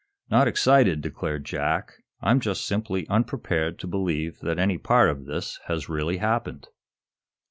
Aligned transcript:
"Not 0.31 0.47
excited," 0.47 0.99
declared 1.01 1.45
Jack. 1.45 1.93
"I'm 2.21 2.39
just 2.39 2.65
simply 2.65 3.07
unprepared 3.07 3.77
to 3.77 3.87
believe 3.87 4.39
that 4.39 4.57
any 4.57 4.79
part 4.79 5.11
of 5.11 5.25
this 5.25 5.59
has 5.67 5.89
really 5.89 6.17
happened." 6.17 6.69